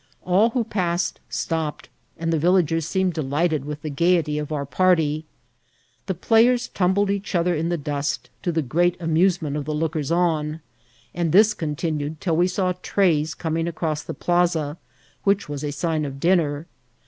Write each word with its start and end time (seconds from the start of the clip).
All 0.25 0.49
who 0.49 0.63
passed 0.63 1.19
stopped, 1.29 1.87
and 2.17 2.33
the 2.33 2.39
villagers 2.39 2.87
seemed 2.87 3.13
delighted 3.13 3.65
with 3.65 3.83
the 3.83 3.91
gayety 3.91 4.39
of 4.39 4.51
our 4.51 4.65
party. 4.65 5.25
The 6.07 6.15
players 6.15 6.69
tumbled 6.69 7.11
each 7.11 7.35
other 7.35 7.53
in 7.53 7.69
the 7.69 7.77
dust, 7.77 8.31
to 8.41 8.51
the 8.51 8.63
great 8.63 8.99
amusement 8.99 9.55
of 9.57 9.65
the 9.65 9.75
lookers 9.75 10.11
on; 10.11 10.61
and 11.13 11.31
this 11.31 11.53
continued 11.53 12.19
till 12.19 12.35
we 12.35 12.47
saw 12.47 12.73
trays 12.81 13.35
coming 13.35 13.67
across 13.67 14.01
the 14.01 14.15
plaza, 14.15 14.77
which 15.23 15.47
was 15.47 15.63
a 15.63 15.71
sign 15.71 16.03
of 16.03 16.19
dinner. 16.19 16.65